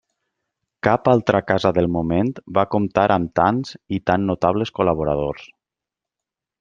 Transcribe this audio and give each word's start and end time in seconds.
Cap 0.85 1.09
altra 1.11 1.41
casa 1.51 1.71
del 1.77 1.89
moment 1.97 2.31
va 2.59 2.65
comptar 2.77 3.05
amb 3.17 3.29
tants 3.41 3.75
i 3.99 4.01
tan 4.11 4.27
notables 4.31 4.73
col·laboradors. 4.81 5.47